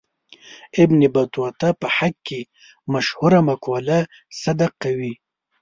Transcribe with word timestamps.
ابن 0.83 0.99
بطوطه 1.13 1.69
په 1.79 1.87
حق 1.97 2.15
کې 2.27 2.41
مشهوره 2.93 3.39
مقوله 3.49 3.99
صدق 4.41 4.71
کوي. 4.83 5.13